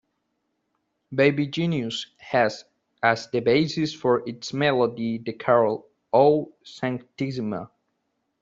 "Baby 1.13 1.45
Genius" 1.45 2.07
has, 2.17 2.65
as 3.03 3.27
the 3.29 3.39
basis 3.39 3.93
for 3.93 4.27
its 4.27 4.51
melody, 4.51 5.19
the 5.19 5.31
carol 5.33 5.85
"O 6.11 6.51
Sanctissima". 6.65 7.69